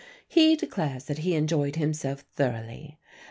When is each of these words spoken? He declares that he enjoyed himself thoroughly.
He 0.27 0.55
declares 0.55 1.03
that 1.05 1.19
he 1.19 1.35
enjoyed 1.35 1.75
himself 1.75 2.21
thoroughly. 2.33 2.97